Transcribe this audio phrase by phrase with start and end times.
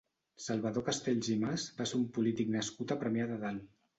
[0.45, 3.71] Salvador Castells i Mas va ser un polític nascut a Premià de Dalt.